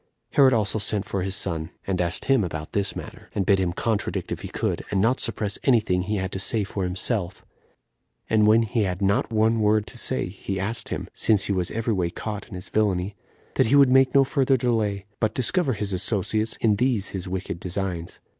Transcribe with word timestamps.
Herod 0.31 0.51
also 0.51 0.79
sent 0.79 1.05
for 1.05 1.21
his 1.21 1.35
son, 1.35 1.69
and 1.85 2.01
asked 2.01 2.25
him 2.25 2.43
about 2.43 2.73
this 2.73 2.95
matter, 2.95 3.29
and 3.35 3.45
bid 3.45 3.59
him 3.59 3.71
contradict 3.71 4.31
if 4.31 4.39
he 4.41 4.47
could, 4.47 4.83
and 4.89 4.99
not 4.99 5.19
suppress 5.19 5.59
any 5.63 5.79
thing 5.79 6.01
he 6.01 6.15
had 6.15 6.31
to 6.31 6.39
say 6.39 6.63
for 6.63 6.83
himself; 6.85 7.45
and 8.27 8.47
when 8.47 8.63
he 8.63 8.81
had 8.81 8.99
not 9.03 9.31
one 9.31 9.59
word 9.59 9.85
to 9.85 9.99
say, 9.99 10.25
he 10.25 10.59
asked 10.59 10.89
him, 10.89 11.07
since 11.13 11.43
he 11.43 11.53
was 11.53 11.69
every 11.69 11.93
way 11.93 12.09
caught 12.09 12.47
in 12.47 12.55
his 12.55 12.67
villainy, 12.69 13.15
that 13.53 13.67
he 13.67 13.75
would 13.75 13.91
make 13.91 14.15
no 14.15 14.23
further 14.23 14.57
delay, 14.57 15.05
but 15.19 15.35
discover 15.35 15.73
his 15.73 15.93
associates 15.93 16.57
in 16.61 16.77
these 16.77 17.09
his 17.09 17.27
wicked 17.27 17.59
designs. 17.59 18.19